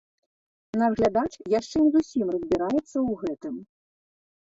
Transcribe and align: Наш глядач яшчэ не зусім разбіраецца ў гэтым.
Наш 0.83 0.91
глядач 1.01 1.27
яшчэ 1.59 1.77
не 1.83 1.91
зусім 1.99 2.25
разбіраецца 2.35 2.93
ў 3.07 3.11
гэтым. 3.25 3.55